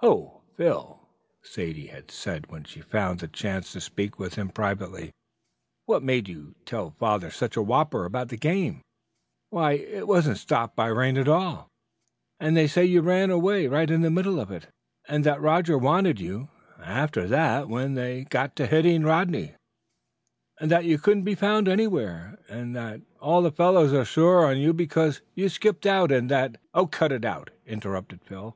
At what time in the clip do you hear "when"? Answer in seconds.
2.52-2.62, 17.68-17.94